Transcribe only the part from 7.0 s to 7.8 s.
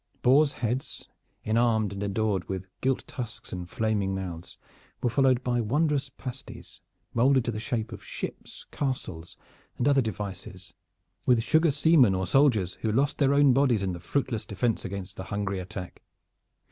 molded to the